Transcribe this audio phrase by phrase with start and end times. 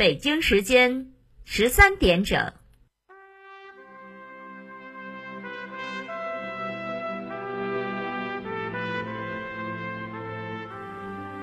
[0.00, 1.08] 北京时间
[1.44, 2.54] 十三点整。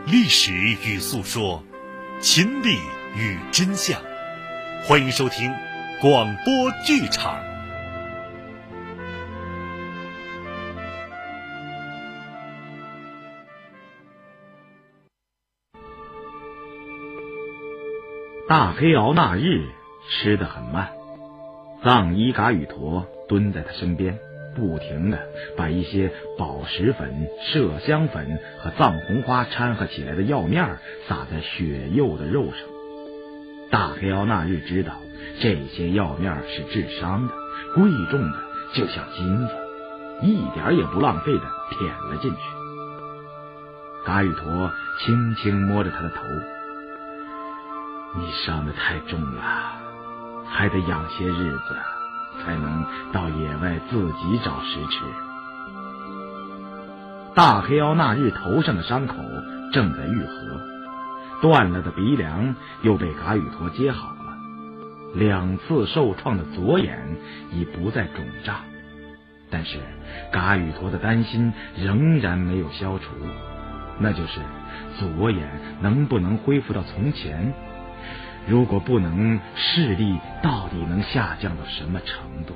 [0.07, 0.51] 历史
[0.83, 1.63] 与诉说，
[2.19, 2.79] 秦理
[3.15, 4.01] 与真相。
[4.85, 5.53] 欢迎收听
[6.01, 7.56] 广播剧场。
[18.47, 19.67] 大黑鳌那日
[20.09, 20.91] 吃得很慢，
[21.83, 24.17] 藏医嘎与陀蹲在他身边，
[24.55, 25.19] 不停的
[25.57, 30.77] 把一些宝石粉、麝香粉和藏红花掺和起来的药面
[31.09, 32.55] 撒在血幼的肉上。
[33.69, 34.93] 大黑鳌那日知道
[35.41, 37.33] 这些药面是治伤的，
[37.75, 38.37] 贵重的
[38.73, 39.53] 就像金子，
[40.21, 41.43] 一点也不浪费的
[41.77, 42.37] 舔了进去。
[44.05, 46.21] 嘎与陀轻轻摸着他的头。
[48.15, 49.41] 你伤的太重了，
[50.47, 51.77] 还得养些日子，
[52.41, 55.03] 才能到野外自己找食吃。
[57.35, 59.15] 大黑妖那日头上的伤口
[59.71, 64.35] 正在愈合，断了的鼻梁又被嘎雨陀接好了，
[65.13, 67.17] 两次受创的左眼
[67.51, 68.61] 已不再肿胀，
[69.51, 69.77] 但是
[70.31, 73.11] 嘎雨陀的担心仍然没有消除，
[73.99, 74.39] 那就是
[74.97, 75.47] 左眼
[75.81, 77.53] 能不能恢复到从前。
[78.47, 82.53] 如果不能，视力到底能下降到什么程度？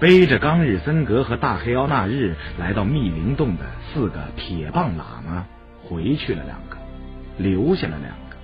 [0.00, 5.46] 背着冈日森格和大黑鳌那日来到密林洞的四个铁棒喇嘛
[5.84, 6.78] 回去了两个，
[7.36, 8.36] 留下了两个。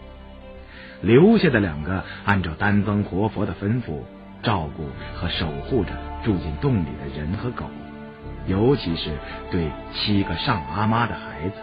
[1.02, 4.02] 留下的两个按照丹增活佛的吩咐，
[4.42, 5.91] 照顾和守护着
[6.24, 7.64] 住进洞里的人和狗，
[8.47, 9.10] 尤其是
[9.50, 11.56] 对七个上阿妈的孩子。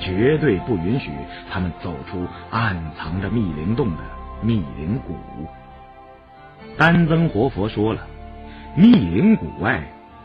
[0.00, 1.10] 绝对不允许
[1.50, 4.02] 他们走出暗藏着密灵洞的
[4.42, 5.16] 密灵谷。
[6.76, 8.06] 丹增活佛说了，
[8.76, 9.82] 密灵谷外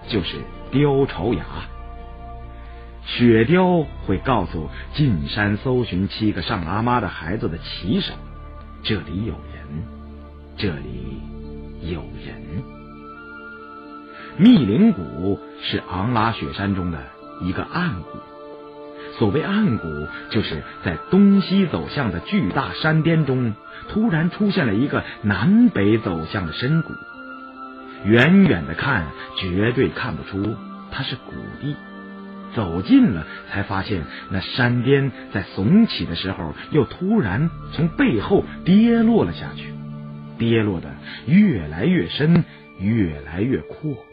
[0.08, 0.38] 就是
[0.72, 1.44] 雕巢崖。
[3.04, 8.14] 雪雕会告诉进山搜寻七个上阿妈的孩子的骑手，
[8.84, 9.84] 这里有人，
[10.58, 11.22] 这里
[11.82, 12.64] 有人。
[14.38, 17.00] 密林谷是昂拉雪山中的
[17.42, 18.20] 一个暗谷。
[19.22, 23.54] 所谓暗谷，就是在东西走向的巨大山巅中，
[23.88, 26.92] 突然出现了一个南北走向的深谷。
[28.04, 29.06] 远远的看，
[29.38, 30.56] 绝对看不出
[30.92, 31.76] 它是谷地；
[32.56, 39.72] 走近了，才发现那山巅在耸起的时候，又突然从背后跌落了下去，
[40.40, 40.90] 跌落的
[41.28, 42.44] 越来越深，
[42.80, 44.04] 越来越阔。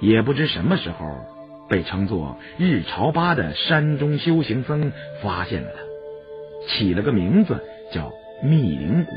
[0.00, 1.33] 也不知什么时候。
[1.68, 4.92] 被称作日朝八的山中修行僧
[5.22, 9.12] 发现了他，起了个名字叫密灵谷，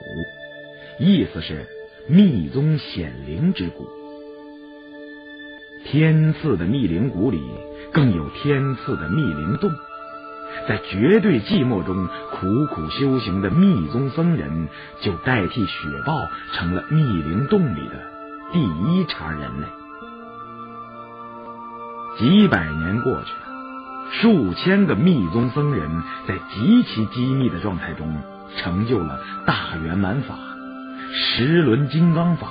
[0.99, 1.65] 意思是
[2.07, 3.87] 密宗显灵之谷。
[5.85, 7.41] 天赐的密灵谷里，
[7.93, 9.71] 更有天赐的密灵洞。
[10.67, 14.67] 在绝对寂寞中苦苦修行的密宗僧人，
[15.01, 17.95] 就代替雪豹，成了密灵洞里的
[18.51, 19.67] 第一茬人类。
[22.17, 28.17] 几百年过去了，数千个密宗僧人在极其机密的状态中，
[28.57, 30.35] 成就了大圆满法、
[31.13, 32.47] 十轮金刚法、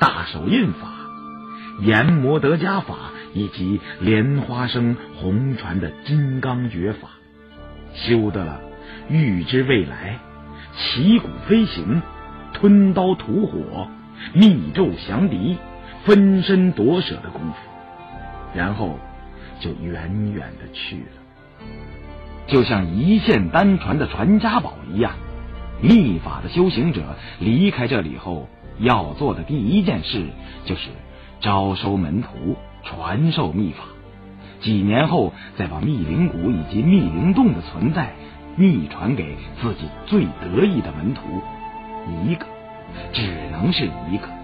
[0.00, 0.88] 大手印法、
[1.80, 2.96] 阎摩德伽法
[3.32, 7.10] 以及莲花生红传的金刚诀法，
[7.94, 8.60] 修得了
[9.08, 10.18] 预知未来、
[10.76, 12.02] 旗鼓飞行、
[12.54, 13.88] 吞刀吐火、
[14.32, 15.58] 密咒降敌、
[16.04, 17.69] 分身夺舍的功夫。
[18.54, 18.98] 然后
[19.60, 21.66] 就远远的去了，
[22.46, 25.12] 就像一线单传的传家宝一样。
[25.82, 30.26] 秘法的修行者离开这里后，要做的第一件事
[30.66, 30.90] 就是
[31.40, 33.84] 招收门徒，传授秘法。
[34.60, 38.12] 几年后，再把密灵谷以及密灵洞的存在
[38.56, 41.22] 秘传给自己最得意的门徒，
[42.26, 42.44] 一个，
[43.14, 43.22] 只
[43.52, 44.39] 能是一个。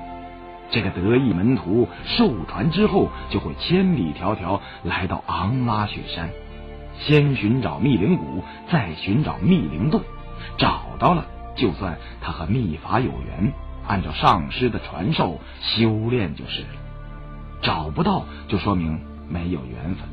[0.70, 6.30] 这个得意门徒受传之后，就会千里迢迢来到昂拉雪山，
[6.98, 10.02] 先寻找密灵谷，再寻找密灵洞。
[10.58, 11.26] 找到了，
[11.56, 13.52] 就算他和秘法有缘，
[13.86, 16.68] 按照上师的传授修炼就是了；
[17.62, 20.08] 找不到，就说明没有缘分，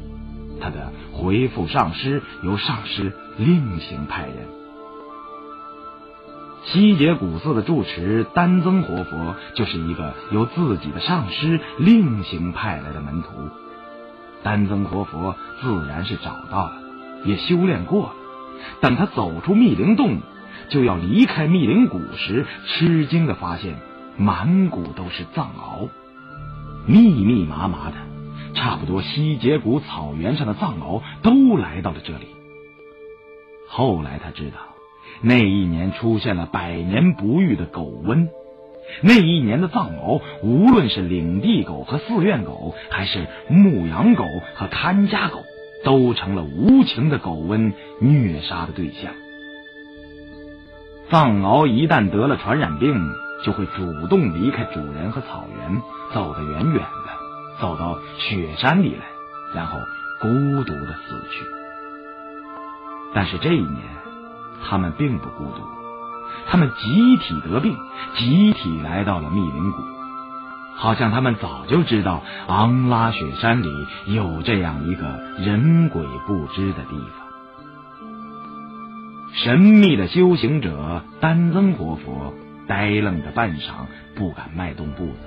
[0.61, 4.62] 他的回复上师由上师另行派人。
[6.65, 13.49] 西结古寺的住持丹增活佛就是一个由自己的上师另行派来的门徒。
[14.43, 16.73] 丹增活佛自然是找到了，
[17.25, 18.13] 也修炼过了，
[18.81, 20.19] 等他走出密林洞，
[20.69, 23.77] 就要离开密林谷时，吃惊的发现
[24.17, 25.89] 满谷都是藏獒，
[26.85, 27.95] 密密麻麻的，
[28.53, 32.27] 差不多西结谷草原上的藏獒都来到了这里。
[33.67, 34.57] 后来他知道，
[35.23, 38.27] 那一年出现了百年不遇的狗瘟。
[39.01, 44.25] 那一年的藏獒，无论是领地狗和寺院狗，还是牧羊狗
[44.55, 45.39] 和看家狗，
[45.85, 49.13] 都成了无情的狗瘟虐杀的对象。
[51.09, 52.93] 藏獒一旦得了传染病，
[53.45, 55.81] 就会主动离开主人和草原，
[56.13, 59.05] 走得远远的，走到雪山里来，
[59.55, 59.79] 然后
[60.19, 60.27] 孤
[60.65, 61.45] 独的死去。
[63.13, 63.81] 但是这一年，
[64.61, 65.61] 他们并不孤独。
[66.47, 67.75] 他们集体得病，
[68.17, 69.77] 集体来到了密林谷，
[70.75, 73.69] 好像他们早就知道昂拉雪山里
[74.07, 75.05] 有这样一个
[75.39, 77.23] 人鬼不知的地方。
[79.35, 82.33] 神秘的修行者丹增活佛
[82.67, 85.19] 呆愣的半晌，不敢迈动步子。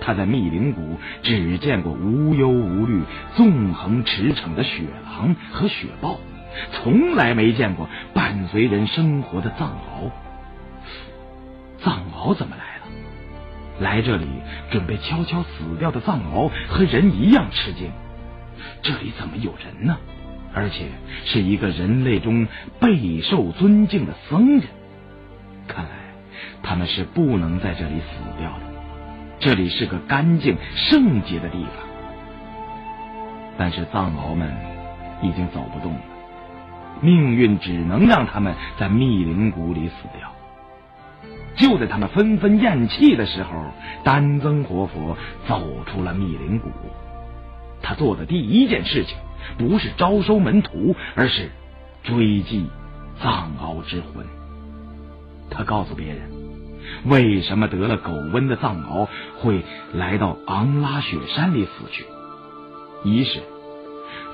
[0.00, 3.02] 他在密林谷只见过无忧无虑、
[3.34, 6.16] 纵横驰骋的雪狼和雪豹，
[6.72, 10.10] 从来没见过伴随人生活的藏獒。
[11.82, 12.82] 藏獒怎么来了？
[13.80, 14.26] 来这里
[14.70, 17.90] 准备悄悄死掉的藏獒和人一样吃惊。
[18.82, 19.98] 这里怎么有人呢？
[20.54, 20.86] 而且
[21.26, 22.48] 是一个人类中
[22.80, 24.64] 备受尊敬的僧人。
[25.68, 25.90] 看来
[26.62, 28.60] 他们是不能在这里死掉的。
[29.38, 31.72] 这里是个干净圣洁的地方。
[33.58, 34.52] 但是藏獒们
[35.22, 36.00] 已经走不动了，
[37.00, 40.32] 命运只能让他们在密林谷里死掉。
[41.56, 43.50] 就在他们纷纷咽气的时候，
[44.04, 46.70] 丹增活佛走出了密林谷。
[47.82, 49.16] 他做的第一件事情
[49.56, 51.50] 不是招收门徒，而是
[52.04, 52.68] 追击
[53.20, 54.24] 藏獒之魂。
[55.50, 56.30] 他告诉别人，
[57.06, 59.08] 为什么得了狗瘟的藏獒
[59.38, 59.64] 会
[59.94, 62.04] 来到昂拉雪山里死去。
[63.04, 63.40] 一是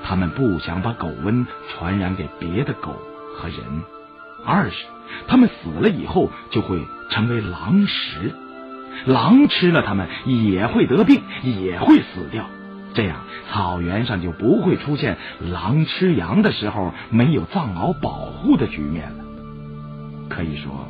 [0.03, 2.95] 他们不想把狗瘟传染给别的狗
[3.35, 3.83] 和人；
[4.45, 4.85] 二是。
[5.27, 6.81] 他们死了以后就会
[7.11, 8.33] 成为狼食，
[9.05, 12.45] 狼吃了他们也会得病，也会死掉。
[12.95, 13.17] 这样
[13.51, 19.23] 草原上就不会出现狼吃羊的时候没有藏獒保护的局面了。
[20.29, 20.87] 可以说，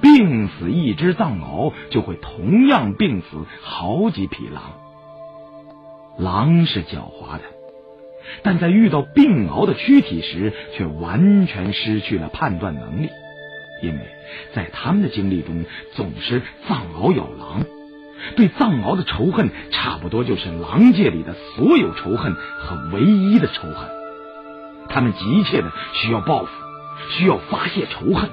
[0.00, 4.62] 病死一只藏獒，就会同样病死好几匹狼。
[6.16, 7.42] 狼是狡猾的，
[8.42, 13.10] 但在遇到病獒的躯体时，却完全失去了判断能力。
[13.82, 14.00] 因为
[14.54, 17.64] 在他们的经历中，总是藏獒咬狼，
[18.36, 23.90] 对藏獒的仇恨差不多就是狼界里的所有仇恨和唯一的仇恨。
[24.88, 26.50] 他们急切的需要报复，
[27.10, 28.30] 需要发泄仇恨，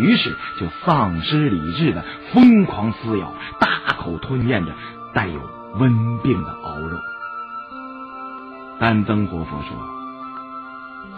[0.00, 0.30] 于是
[0.60, 4.74] 就丧失理智的疯狂撕咬，大口吞咽着
[5.14, 5.40] 带有
[5.78, 6.98] 瘟病的獒肉。
[8.78, 9.76] 丹增活佛说：“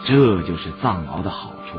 [0.06, 1.78] 这就是藏獒的好处。”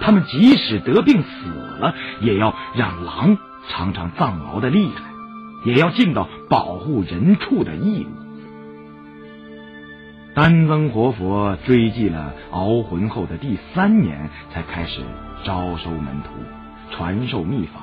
[0.00, 1.48] 他们即使得病死
[1.80, 3.38] 了，也要让狼
[3.68, 5.02] 尝尝藏獒的厉害，
[5.64, 8.10] 也要尽到保护人畜的义务。
[10.34, 15.02] 丹增活佛追记了獒魂后的第三年，才开始
[15.44, 16.30] 招收门徒，
[16.90, 17.80] 传授秘法。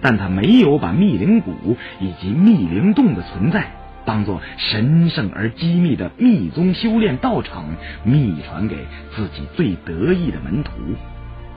[0.00, 3.70] 但他没有把密灵谷以及密灵洞的存在
[4.04, 7.64] 当做神圣而机密的密宗修炼道场
[8.04, 10.72] 秘传给自己最得意的门徒。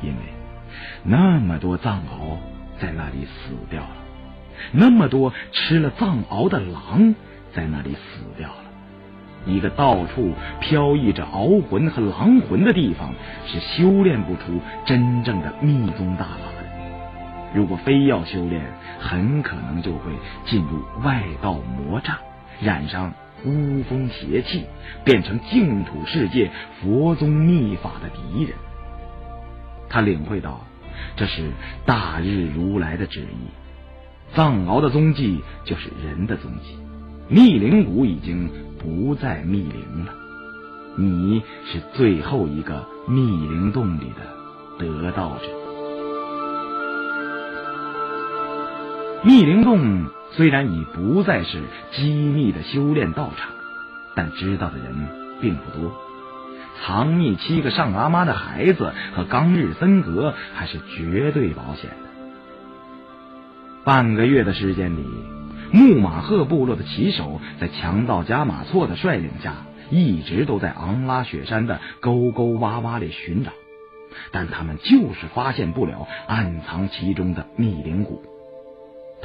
[0.01, 0.17] 因为
[1.03, 2.37] 那么多藏獒
[2.79, 3.95] 在那里死掉了，
[4.71, 7.15] 那么多吃了藏獒的狼
[7.53, 8.55] 在那里死掉了。
[9.45, 13.13] 一个到处飘逸着獒魂和狼魂的地方，
[13.45, 16.65] 是修炼不出真正的密宗大法的。
[17.53, 18.61] 如果非要修炼，
[18.99, 20.11] 很可能就会
[20.45, 22.17] 进入外道魔障，
[22.61, 24.65] 染上巫风邪气，
[25.03, 28.53] 变成净土世界佛宗秘法的敌人。
[29.89, 30.65] 他领会到，
[31.15, 31.51] 这是
[31.85, 34.35] 大日如来的旨意。
[34.35, 36.77] 藏獒的踪迹就是人的踪迹，
[37.29, 40.13] 密林谷已经不再密林了。
[40.97, 45.64] 你是最后一个密林洞里的得道者。
[49.25, 51.63] 密林洞虽然已不再是
[51.93, 53.49] 机密的修炼道场，
[54.15, 54.93] 但知道的人
[55.41, 55.99] 并不多。
[56.83, 62.07] 藏匿七个上阿妈的孩子和刚日森格还是绝对保险的。
[63.83, 65.03] 半个月的时间里，
[65.71, 73.51] 木马赫部落的骑手在强盗加马措的率领下，一直都在昂拉雪山的沟沟洼洼里寻找，
[74.31, 78.21] 但他们就是发现不了暗藏其中的密林谷。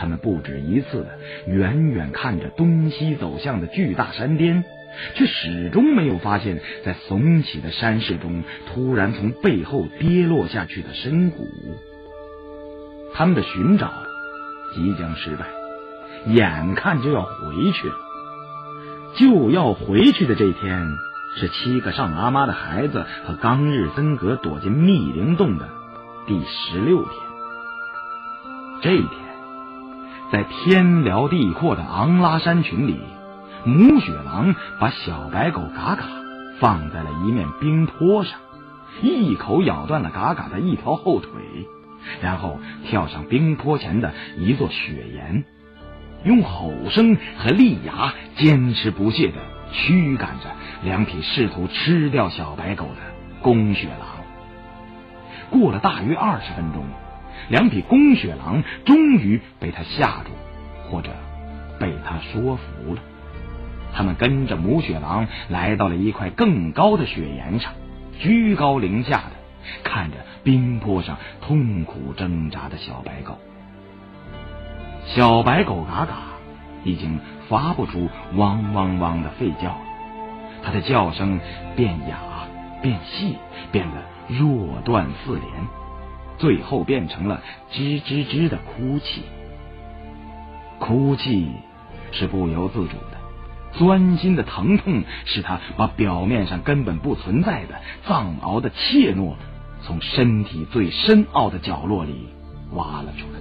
[0.01, 4.65] 他们不止一次的远远看着东西走向的巨大山巅，
[5.15, 8.43] 却始终没有发现，在耸起的山势中
[8.73, 11.47] 突然从背后跌落下去的深谷。
[13.13, 13.93] 他们的寻找
[14.75, 15.45] 即将失败，
[16.33, 17.95] 眼看就要回去了。
[19.17, 20.89] 就要回去的这天，
[21.37, 25.69] 是七个上阿妈的孩子和冈日森格躲进密林洞的
[26.27, 27.13] 第十六天。
[28.81, 29.11] 这一天，
[30.33, 33.01] 在天辽地阔的昂拉山群里，
[33.65, 36.05] 母雪狼把小白狗嘎嘎
[36.61, 38.39] 放在了一面冰坡上，
[39.03, 41.31] 一口咬断了嘎嘎的一条后腿，
[42.23, 45.45] 然后跳上冰坡前的一座雪岩。
[46.23, 49.39] 用吼声和利牙坚持不懈的
[49.73, 50.51] 驱赶着
[50.85, 53.01] 两匹试图吃掉小白狗的
[53.43, 54.21] 公雪狼。
[55.51, 56.85] 过了大约二十分钟，
[57.49, 60.31] 两匹公雪狼终于被他吓住，
[60.91, 61.11] 或者
[61.79, 63.03] 被他说服了。
[63.93, 67.73] 他们跟着母雪狼来到了一块更高的雪岩上，
[68.21, 69.33] 居高临下的
[69.83, 73.39] 看着冰坡上痛苦挣扎的小白狗。
[75.07, 76.15] 小白狗嘎嘎
[76.85, 77.19] 已经
[77.49, 79.81] 发不出汪汪汪的吠叫了，
[80.63, 81.41] 它的叫声
[81.75, 82.17] 变哑、
[82.81, 83.37] 变细，
[83.73, 85.67] 变得弱断似连，
[86.41, 87.43] 最后变成了
[87.73, 89.23] 吱吱吱的哭泣。
[90.79, 91.51] 哭泣
[92.11, 99.35] 是不由自主的，钻心的疼痛使他把表面上根本不存在的藏獒的怯懦，
[99.83, 102.29] 从身体最深奥的角落里
[102.73, 103.41] 挖了出来。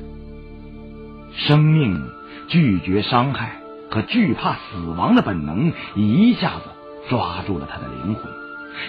[1.34, 2.10] 生命
[2.50, 3.54] 拒绝伤害
[3.90, 6.64] 和惧怕死亡的本能一下子
[7.10, 8.24] 抓住了他的灵魂，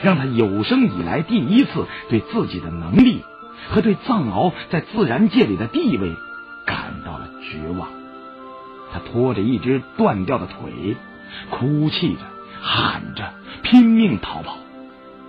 [0.02, 3.22] 让他有生以来第一次对自己的能力
[3.68, 6.14] 和对藏獒在自然界里的地位
[6.66, 7.88] 感到了绝望。
[8.92, 10.96] 他拖着一只断掉的腿，
[11.50, 12.20] 哭泣着、
[12.60, 14.56] 喊着，拼命逃跑，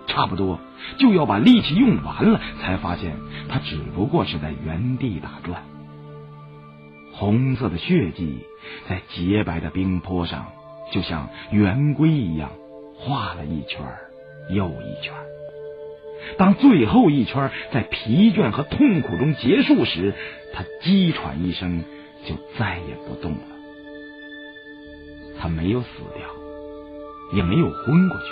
[0.07, 0.59] 差不多
[0.97, 3.17] 就要把力气用完了，才发现
[3.49, 5.63] 他只不过是在原地打转。
[7.13, 8.39] 红色的血迹
[8.89, 10.47] 在洁白的冰坡上，
[10.91, 12.49] 就像圆规一样
[12.95, 13.85] 画了一圈
[14.49, 15.13] 又一圈。
[16.37, 20.13] 当最后一圈在疲倦和痛苦中结束时，
[20.53, 21.83] 他激喘一声，
[22.25, 23.39] 就再也不动了。
[25.39, 26.27] 他没有死掉，
[27.33, 28.25] 也没有昏过去。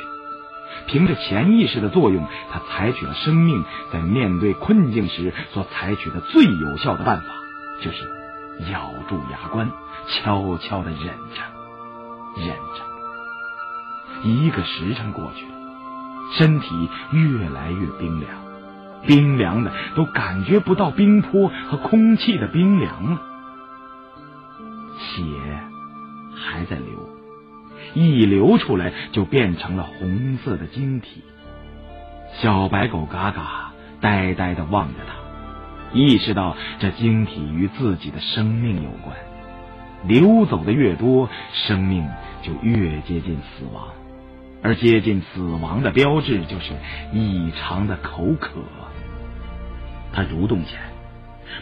[0.87, 7.27] 凭着潜意识的作用，他采取了生命在面对困境时所采取的最有效的办法，
[7.81, 7.97] 就是。
[8.73, 9.71] 咬住牙关，
[10.09, 11.41] 悄悄的忍着，
[12.45, 14.27] 忍着。
[14.27, 15.58] 一个时辰过去了，
[16.37, 18.31] 身体越来越冰凉，
[19.05, 23.21] 冰凉的都感觉不到冰坡和空气的冰凉了。
[24.97, 25.23] 血
[26.35, 27.09] 还在流，
[27.93, 31.23] 一流出来就变成了红色的晶体。
[32.41, 33.71] 小白狗嘎嘎
[34.01, 35.13] 呆呆的望着他。
[35.91, 39.17] 意识到这晶体与自己的生命有关，
[40.05, 42.07] 流走的越多，生命
[42.43, 43.87] 就越接近死亡，
[44.61, 46.73] 而接近死亡的标志就是
[47.13, 48.51] 异常的口渴。
[50.11, 50.81] 他蠕动起来，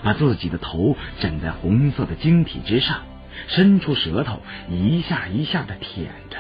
[0.04, 3.00] 把自己的头枕在红色的晶体之上，
[3.48, 4.40] 伸出舌头
[4.70, 6.38] 一下一下的舔着，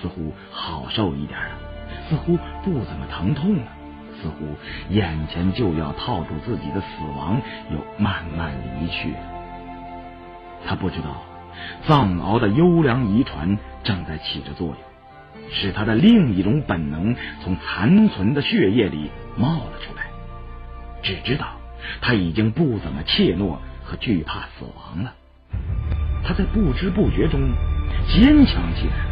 [0.00, 1.50] 似乎好受一点了，
[2.08, 3.64] 似乎不怎么疼痛了。
[4.20, 4.56] 似乎
[4.90, 6.86] 眼前就要套住自己的死
[7.16, 9.18] 亡又慢慢离去了。
[10.66, 11.22] 他不知道，
[11.86, 14.76] 藏獒的优良遗传正在起着作用，
[15.52, 20.04] 使他的另一种本能从残存的血液里冒了出来。
[21.02, 21.46] 只知道
[22.00, 25.12] 他已经不怎么怯懦和惧怕死亡了。
[26.24, 27.40] 他在不知不觉中
[28.08, 29.08] 坚强起来了。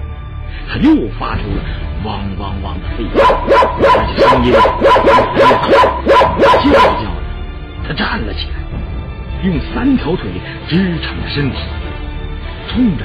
[0.69, 1.63] 他又发出了
[2.05, 4.59] 汪汪汪的吠叫，而且声音，叫
[5.05, 7.05] 叫着，
[7.87, 8.55] 他站了起来，
[9.45, 10.31] 用三条腿
[10.69, 11.57] 支撑着身体，
[12.69, 13.05] 冲着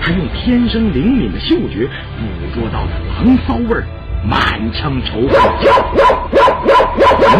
[0.00, 3.84] 他用天生灵敏的嗅觉捕捉到的狼骚味儿，
[4.24, 5.30] 满腔仇恨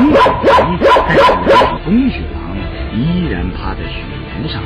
[0.00, 2.56] 母雪狼带着两匹公雪狼
[2.94, 4.04] 依然趴在雪
[4.38, 4.62] 原上，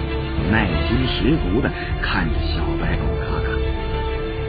[0.51, 1.71] 耐心十足的
[2.03, 3.03] 看着小白狗。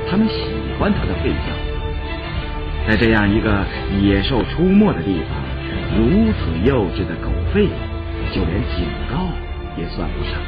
[0.08, 0.36] 他们喜
[0.80, 1.50] 欢他的吠叫，
[2.88, 3.66] 在这样一个
[4.00, 5.30] 野兽出没的地方，
[5.98, 7.68] 如此幼稚的狗吠，
[8.32, 9.28] 就连警告
[9.76, 10.40] 也算不上，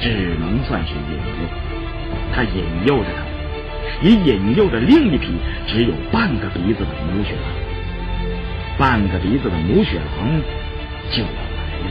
[0.00, 1.73] 只能算是引诱。
[2.34, 3.22] 他引诱着他，
[4.02, 5.28] 也引诱着另一匹
[5.68, 7.44] 只有半个鼻子的母雪狼。
[8.76, 10.42] 半个鼻子的母雪狼
[11.12, 11.32] 就要来
[11.78, 11.86] 了，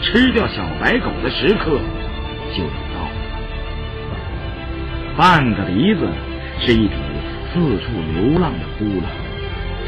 [0.00, 1.78] 吃掉小白狗的时刻
[2.54, 3.10] 就要到了。
[5.18, 6.08] 半个鼻子
[6.60, 6.94] 是一匹
[7.52, 9.10] 四处流浪的孤狼，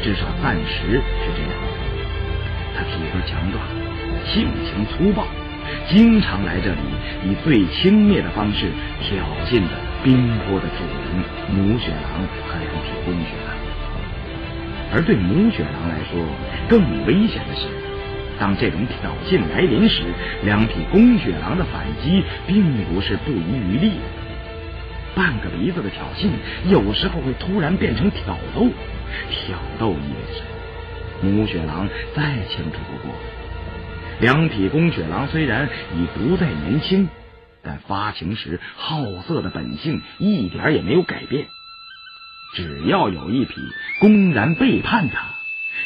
[0.03, 1.55] 至少暂时是这样的。
[2.77, 3.63] 他体格强壮，
[4.27, 5.25] 性情粗暴，
[5.89, 6.79] 经常来这里
[7.23, 13.55] 以最轻蔑的方式挑衅着冰坡的主人母雪狼和两匹公雪狼。
[14.93, 16.23] 而对母雪狼来说，
[16.69, 17.67] 更危险的是，
[18.39, 20.03] 当这种挑衅来临时，
[20.43, 24.05] 两匹公雪狼的反击并不是不遗余力的。
[25.15, 26.27] 半个鼻子的挑衅
[26.69, 28.69] 有时候会突然变成挑逗，
[29.29, 30.43] 挑逗意味着？
[31.21, 33.15] 母雪狼再清楚不过，
[34.21, 37.09] 两匹公雪狼虽然已不再年轻，
[37.63, 41.47] 但发情时好色的本性一点也没有改变。
[42.53, 43.55] 只要有一匹
[43.99, 45.35] 公然背叛他，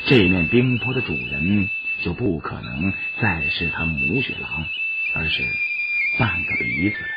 [0.06, 1.70] 这面冰坡的主人
[2.04, 4.66] 就不可能再是他母雪狼，
[5.16, 5.44] 而是
[6.20, 7.10] 半个鼻子了。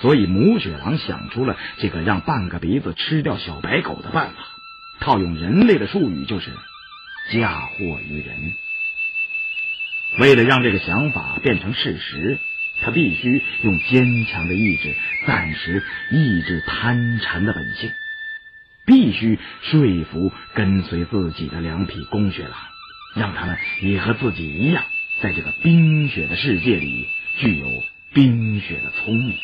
[0.00, 4.38] 所以母雪狼想出了这个让半个鼻子吃掉小白狗的办法。
[5.00, 6.52] 套用人类的术语，就是
[7.32, 8.54] 嫁祸于人。
[10.18, 12.38] 为了让这个想法变成事实，
[12.82, 14.94] 他必须用坚强的意志
[15.26, 17.90] 暂时抑制贪馋的本性，
[18.86, 22.52] 必须说服跟随自己的两匹公雪狼，
[23.14, 24.84] 让他们也和自己一样，
[25.20, 27.66] 在这个冰雪的世界里具有
[28.12, 29.36] 冰雪的聪明。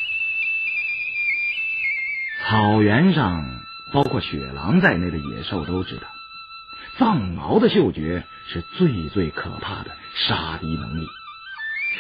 [2.49, 3.61] 草原上。
[3.93, 6.03] 包括雪狼在内的野兽都知道，
[6.97, 11.07] 藏獒的嗅觉是最最可怕的杀敌能力。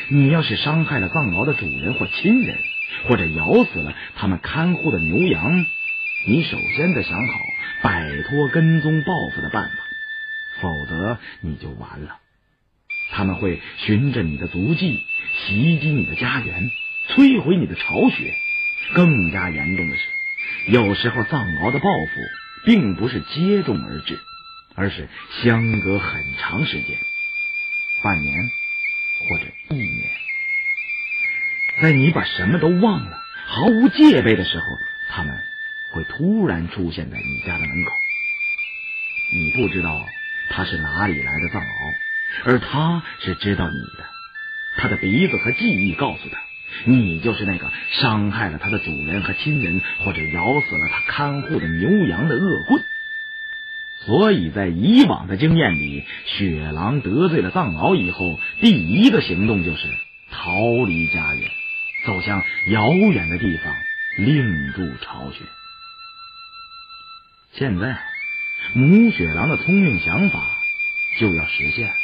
[0.08, 2.58] 你要是伤害了藏獒的主人或亲人，
[3.08, 5.64] 或者咬死了他们看护的牛羊，
[6.26, 7.34] 你首先得想好
[7.82, 9.76] 摆脱跟踪报复的办法，
[10.60, 12.18] 否则你就完了。
[13.12, 15.04] 他们会循着你的足迹
[15.46, 16.70] 袭击你的家园，
[17.08, 18.34] 摧毁你的巢穴。
[18.92, 20.02] 更加严重的是。
[20.66, 22.20] 有时候，藏獒的报复
[22.66, 24.18] 并不是接踵而至，
[24.80, 25.06] 而是
[25.42, 26.96] 相隔很长时间，
[28.02, 28.50] 半年
[29.28, 30.10] 或者一年。
[31.82, 34.64] 在你把什么都忘了、毫无戒备的时候，
[35.10, 35.38] 他们
[35.92, 37.92] 会突然出现在你家的门口。
[39.34, 40.08] 你不知道
[40.48, 41.66] 他是哪里来的藏獒，
[42.46, 44.06] 而他是知道你的。
[44.78, 46.38] 他的鼻子和记忆告诉他。
[46.86, 52.82] 你就是那个伤害了他的主人和亲人，或者咬死了他看护的牛羊的恶棍。
[54.10, 59.86] 所以在以往的经验里，雪狼得罪了藏獒以后，第一个行动就是
[60.32, 61.48] 逃离家园，
[62.06, 63.72] 走向遥远的地方，
[64.18, 65.44] 另筑巢穴。
[67.52, 68.00] 现在，
[68.74, 70.40] 母雪狼的聪明想法
[71.20, 71.94] 就要实现了，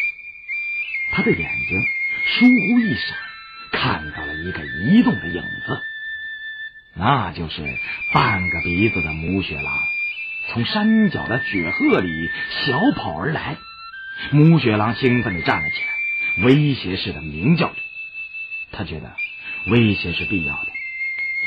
[1.10, 1.80] 他的眼睛
[2.24, 3.16] 疏忽一闪。
[3.72, 5.82] 看到了一个移动的影子，
[6.94, 7.62] 那就是
[8.14, 9.82] 半个鼻子的母雪狼，
[10.52, 12.30] 从山脚的雪鹤里
[12.64, 13.56] 小跑而来。
[14.30, 17.74] 母雪狼兴奋地站了起来，威胁似的鸣叫着。
[18.72, 19.12] 他觉得
[19.70, 20.68] 威胁是必要的，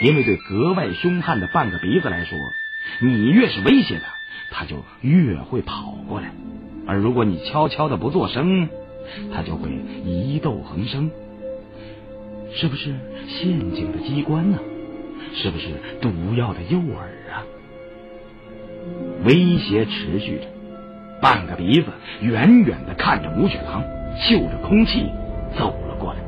[0.02, 2.38] 因为对格外凶悍的半个鼻子来说，
[3.02, 4.14] 你越是威胁他，
[4.52, 6.30] 他就越会跑过来；
[6.86, 8.70] 而如果你悄悄的不作声，
[9.34, 9.72] 他就会
[10.06, 11.10] 疑窦横生。
[12.54, 12.96] 是不是
[13.28, 14.60] 陷阱的机关呢？
[15.34, 15.70] 是不是
[16.02, 16.94] 毒药的诱饵
[17.32, 17.44] 啊？
[19.24, 20.46] 威胁持续着，
[21.22, 21.88] 半个鼻子
[22.22, 23.84] 远远的看着母雪狼，
[24.18, 25.10] 嗅着空气
[25.58, 26.20] 走了过来。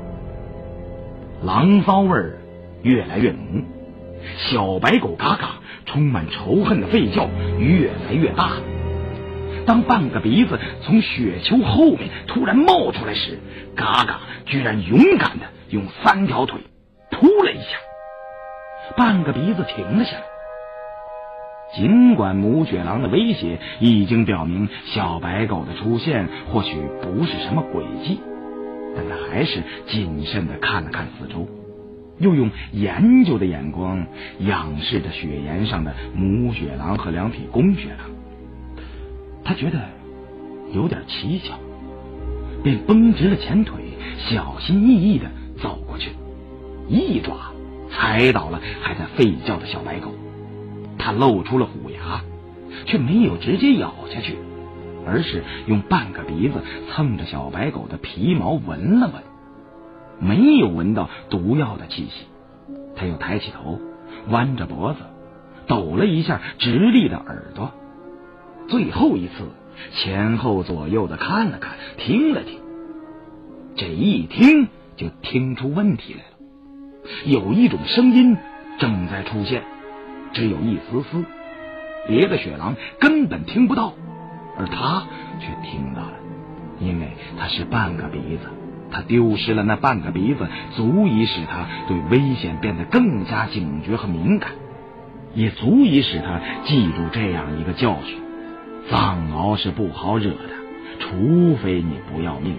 [1.44, 2.38] 狼骚味儿
[2.84, 3.64] 越来越浓，
[4.38, 8.52] 小白狗嘎嘎充满仇恨的吠叫越来越大。
[9.66, 13.40] 当半个鼻子从雪丘后面突然冒出来时，
[13.76, 15.46] 嘎嘎居然勇敢的。
[15.70, 16.60] 用三条腿
[17.12, 17.78] 扑了一下，
[18.98, 20.24] 半个鼻子停了下来。
[21.76, 28.20] 尽管母雪狼的威胁已经表明小白狗的出现或许不是什么诡计，
[28.96, 31.48] 但他还是谨慎的看了看四周，
[32.20, 34.06] 又用研究的眼光
[34.40, 38.10] 仰视着雪岩上的母雪狼和两匹公雪狼。
[39.44, 39.80] 他觉得
[40.74, 41.54] 有点蹊跷，
[42.64, 43.82] 便绷直了前腿，
[44.30, 45.30] 小心翼翼的。
[45.62, 46.10] 走过去，
[46.90, 47.54] 一爪
[47.92, 50.12] 踩倒了还在吠叫的小白狗，
[51.02, 52.22] 他露出了虎牙，
[52.86, 54.38] 却没有直接咬下去，
[55.06, 56.62] 而是用半个鼻子
[56.92, 59.24] 蹭着小白狗的皮毛闻了闻，
[60.20, 62.28] 没有闻到毒药的气息。
[62.96, 63.80] 他又抬起头，
[64.30, 65.00] 弯着脖子，
[65.66, 67.72] 抖了一下直立的耳朵，
[68.68, 69.50] 最后一次
[69.96, 72.60] 前后左右的看了看，听了听。
[73.76, 76.28] 这一听就听出问题来了，
[77.26, 78.38] 有一种声音
[78.78, 79.64] 正在出现，
[80.34, 81.26] 只有一丝丝，
[82.08, 83.94] 别的雪狼根本听不到，
[84.58, 85.04] 而他
[85.40, 86.14] 却听到了，
[86.80, 88.50] 因为他是半个鼻子，
[88.92, 94.52] 他丢失了那半个鼻子，足以使他对危险变得更加警觉和敏感，
[95.34, 98.20] 也足以使他记住这样一个教训：
[98.90, 100.56] 藏獒是不好惹的，
[101.00, 102.58] 除非你不要命。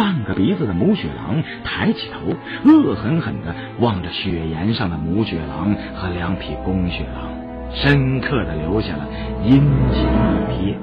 [0.00, 2.34] 半个鼻子的母雪狼抬起头，
[2.64, 7.30] 恶狠狠的望着雪岩上的母雪狼和两匹公雪狼，
[7.74, 9.06] 深刻的留下了
[9.44, 9.60] 阴
[9.92, 10.02] 晴
[10.48, 10.76] 一瞥。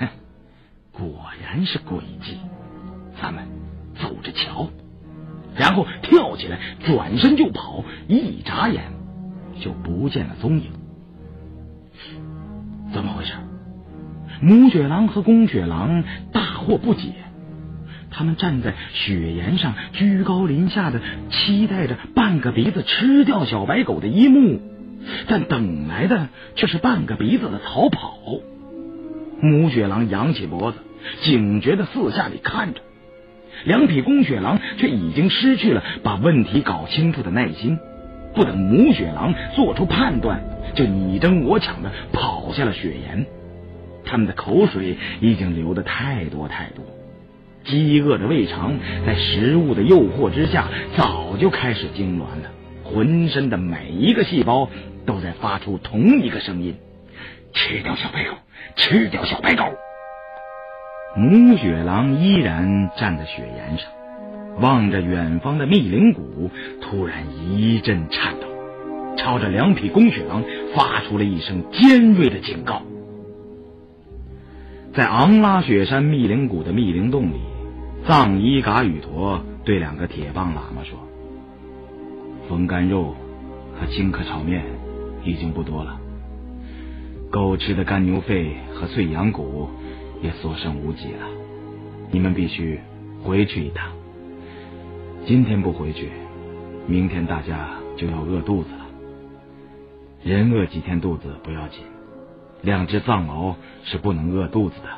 [0.00, 0.08] 哼，
[0.90, 2.38] 果然是诡计，
[3.22, 3.44] 咱们
[3.94, 4.66] 走着瞧。
[5.54, 8.82] 然后跳起来，转身就跑，一眨眼
[9.60, 10.72] 就不见了踪影。
[12.92, 13.34] 怎么回事？
[14.40, 17.12] 母雪狼和公雪狼大惑不解。
[18.18, 21.00] 他们站在雪岩上，居高临下的
[21.30, 24.60] 期待着半个鼻子吃掉小白狗的一幕，
[25.28, 26.26] 但等来的
[26.56, 28.18] 却是半个鼻子的逃跑。
[29.40, 30.78] 母雪狼扬起脖子，
[31.22, 32.80] 警觉的四下里看着，
[33.64, 37.78] 两匹公雪狼却已经失去了把问题搞清楚的耐心。
[38.34, 40.42] 不等母雪狼做出判断，
[40.74, 43.26] 就你争我抢的跑下了雪岩。
[44.04, 46.84] 他们的口水已经流的太多太多。
[47.68, 52.50] 饥饿的胃肠在食物的诱惑之下，早就开始痉挛了。
[52.82, 54.70] 浑身的每一个细胞
[55.04, 56.74] 都在发出同一个声音
[57.52, 58.30] ：“吃掉小白狗，
[58.74, 59.64] 吃掉小白狗。”
[61.14, 63.90] 母雪狼依然站在雪岩上，
[64.60, 66.50] 望着远方的密林谷，
[66.80, 67.18] 突然
[67.52, 68.46] 一阵颤抖，
[69.18, 70.42] 朝着两匹公雪狼
[70.74, 72.80] 发出了一声尖锐的警告。
[74.94, 77.40] 在昂拉雪山密林谷的密林洞里。
[78.08, 80.98] 藏伊嘎语陀对两个铁棒喇嘛说
[82.48, 83.14] ：“风干肉
[83.78, 84.64] 和青稞炒面
[85.22, 86.00] 已经不多了，
[87.30, 89.68] 狗吃的干牛肺和碎羊骨
[90.22, 91.26] 也所剩无几了。
[92.10, 92.80] 你们必须
[93.22, 93.92] 回去一趟。
[95.26, 96.08] 今天不回去，
[96.86, 98.86] 明天大家就要饿肚子了。
[100.24, 101.80] 人饿几天肚子不要紧，
[102.62, 104.88] 两只藏獒是不能饿肚子的，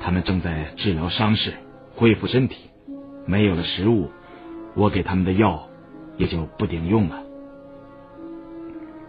[0.00, 1.54] 他们正在治疗伤势。”
[1.96, 2.70] 恢复身体，
[3.24, 4.10] 没有了食物，
[4.74, 5.68] 我给他们的药
[6.16, 7.22] 也就不顶用了。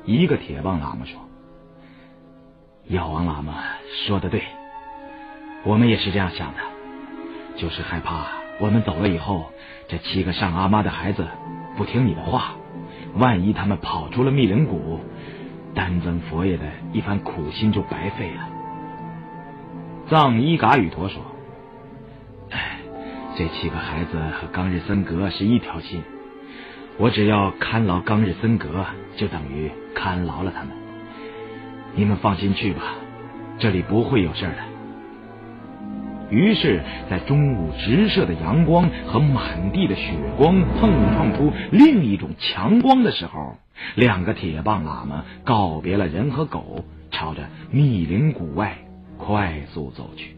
[0.05, 1.19] 一个铁棒喇嘛说
[2.87, 3.55] ：“药王喇嘛
[4.05, 4.43] 说的对，
[5.63, 6.59] 我们也是这样想的，
[7.57, 8.27] 就是害怕
[8.59, 9.51] 我们走了以后，
[9.87, 11.25] 这七个上阿妈的孩子
[11.75, 12.53] 不听你的话，
[13.15, 14.99] 万一他们跑出了密林谷，
[15.73, 18.49] 丹增佛爷的一番苦心就白费了。”
[20.07, 21.34] 藏伊嘎语陀说。
[23.37, 26.01] 这七个孩子和冈日森格是一条心，
[26.97, 28.85] 我只要看牢冈日森格，
[29.17, 30.69] 就等于看牢了他们。
[31.95, 32.95] 你们放心去吧，
[33.59, 34.55] 这里不会有事的。
[36.29, 43.57] 于是，在中午直射的阳光和满地的雪光碰撞出另一种强光的时候，
[43.95, 48.77] 两个铁棒喇嘛告别了人和狗，朝着密林谷外
[49.17, 50.37] 快速走去。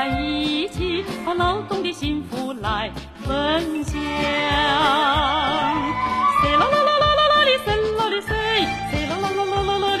[0.00, 2.90] 在一起，把劳动的幸福来
[3.22, 4.00] 分享。
[4.02, 5.28] 啦
[6.58, 8.08] 啦啦啦啦啦啦，啦
[9.20, 10.00] 啦啦啦啦啦啦，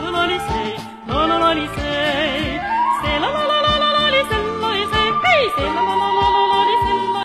[0.00, 0.34] 啦啦
[1.06, 2.29] 啦，啦啦啦。